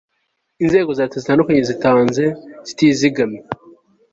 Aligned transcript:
inzego 0.63 0.89
za 0.95 1.03
leta 1.05 1.19
zitandukanye 1.21 1.61
zitanze 1.71 2.23
zitizigamye 2.67 3.41